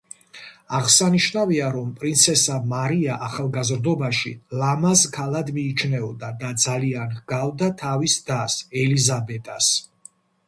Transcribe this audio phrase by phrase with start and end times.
[0.75, 4.31] აღსანიშნავია, რომ პრინცესა მარია ახალგაზრდობაში
[4.61, 9.69] ლამაზ ქალად მიიჩნეოდა და ძალიან ჰგავდა თავის დას, ელიზაბეტას.